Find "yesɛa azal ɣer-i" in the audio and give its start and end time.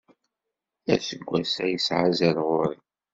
1.67-2.77